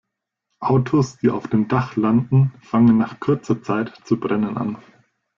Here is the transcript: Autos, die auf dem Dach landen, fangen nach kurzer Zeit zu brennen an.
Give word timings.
Autos, 0.61 1.17
die 1.19 1.29
auf 1.29 1.45
dem 1.47 1.67
Dach 1.67 1.95
landen, 1.95 2.53
fangen 2.61 2.97
nach 2.97 3.19
kurzer 3.19 3.61
Zeit 3.61 3.93
zu 4.03 4.19
brennen 4.19 4.57
an. 4.57 4.79